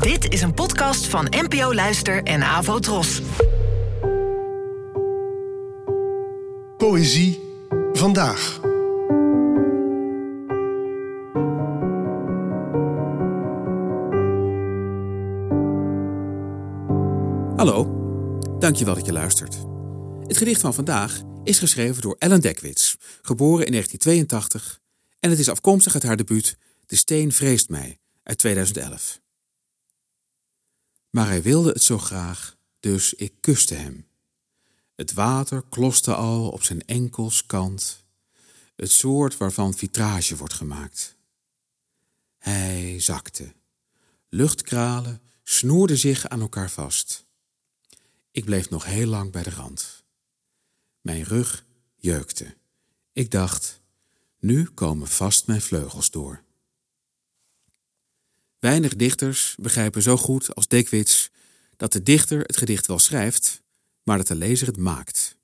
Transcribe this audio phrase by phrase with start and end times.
[0.00, 3.22] Dit is een podcast van NPO Luister en Avo Tros.
[6.76, 7.40] Poëzie
[7.92, 8.60] vandaag.
[17.56, 17.98] Hallo,
[18.58, 19.56] dankjewel dat je luistert.
[20.26, 24.80] Het gedicht van vandaag is geschreven door Ellen Dekwits, geboren in 1982
[25.20, 26.56] en het is afkomstig uit haar debuut
[26.86, 29.21] De Steen vreest mij uit 2011.
[31.12, 34.06] Maar hij wilde het zo graag, dus ik kuste hem.
[34.94, 38.04] Het water kloste al op zijn enkels kant,
[38.76, 41.16] het soort waarvan vitrage wordt gemaakt.
[42.38, 43.52] Hij zakte.
[44.28, 47.26] Luchtkralen snoerden zich aan elkaar vast.
[48.30, 50.04] Ik bleef nog heel lang bij de rand.
[51.00, 51.64] Mijn rug
[51.96, 52.56] jeukte.
[53.12, 53.80] Ik dacht,
[54.38, 56.42] nu komen vast mijn vleugels door.
[58.62, 61.30] Weinig dichters begrijpen zo goed als Dekwits
[61.76, 63.62] dat de dichter het gedicht wel schrijft,
[64.02, 65.36] maar dat de lezer het maakt.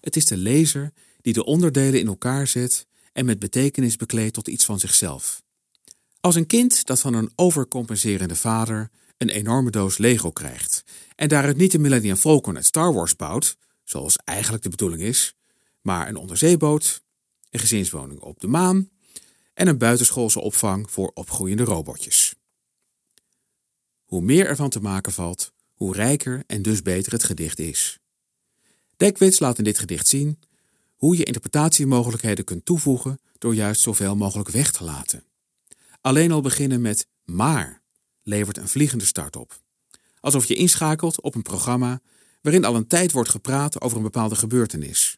[0.00, 4.48] Het is de lezer die de onderdelen in elkaar zet en met betekenis bekleedt tot
[4.48, 5.42] iets van zichzelf.
[6.20, 11.56] Als een kind dat van een overcompenserende vader een enorme doos Lego krijgt en daaruit
[11.56, 15.34] niet de Millennium Falcon uit Star Wars bouwt, zoals eigenlijk de bedoeling is,
[15.80, 17.02] maar een onderzeeboot,
[17.50, 18.90] een gezinswoning op de maan
[19.54, 22.25] en een buitenschoolse opvang voor opgroeiende robotjes.
[24.06, 27.98] Hoe meer ervan te maken valt, hoe rijker en dus beter het gedicht is.
[28.96, 30.38] Dekwits laat in dit gedicht zien
[30.96, 35.24] hoe je interpretatiemogelijkheden kunt toevoegen door juist zoveel mogelijk weg te laten.
[36.00, 37.82] Alleen al beginnen met maar
[38.22, 39.60] levert een vliegende start op.
[40.20, 42.00] Alsof je inschakelt op een programma
[42.42, 45.16] waarin al een tijd wordt gepraat over een bepaalde gebeurtenis.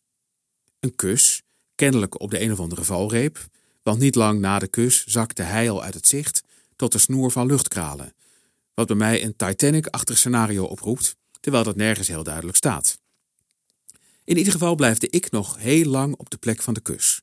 [0.81, 1.43] Een kus,
[1.75, 3.47] kennelijk op de een of andere valreep,
[3.83, 6.43] want niet lang na de kus zakte hij al uit het zicht
[6.77, 8.15] tot de snoer van luchtkralen,
[8.79, 12.99] wat bij mij een Titanic-achtig scenario oproept, terwijl dat nergens heel duidelijk staat.
[14.25, 17.23] In ieder geval blijft de ik nog heel lang op de plek van de kus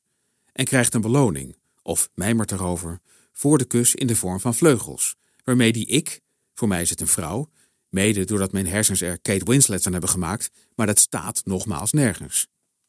[0.52, 3.00] en krijgt een beloning, of mijmert erover,
[3.32, 6.20] voor de kus in de vorm van vleugels, waarmee die ik,
[6.54, 7.50] voor mij is het een vrouw,
[7.88, 12.46] mede doordat mijn hersens er Kate Winslet van hebben gemaakt, maar dat staat nogmaals nergens.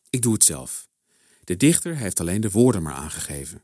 [0.09, 0.87] Ik doe het zelf.
[1.43, 3.63] De dichter heeft alleen de woorden maar aangegeven.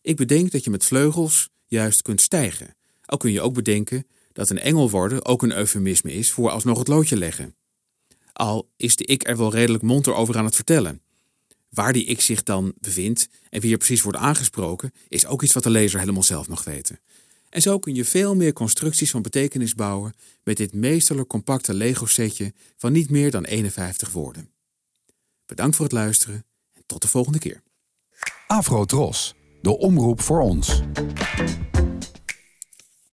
[0.00, 2.76] Ik bedenk dat je met vleugels juist kunt stijgen.
[3.08, 6.78] Al kun je ook bedenken dat een engel worden ook een eufemisme is voor alsnog
[6.78, 7.54] het loodje leggen.
[8.32, 11.02] Al is de ik er wel redelijk monter over aan het vertellen.
[11.68, 15.52] Waar die ik zich dan bevindt en wie er precies wordt aangesproken, is ook iets
[15.52, 17.00] wat de lezer helemaal zelf mag weten.
[17.48, 20.14] En zo kun je veel meer constructies van betekenis bouwen
[20.44, 24.50] met dit meesterlijk compacte Lego-setje van niet meer dan 51 woorden.
[25.46, 27.62] Bedankt voor het luisteren en tot de volgende keer.
[28.46, 30.82] Afro Tros, de omroep voor ons.